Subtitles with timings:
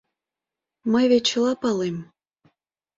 [0.91, 1.97] Мый вет чыла палем...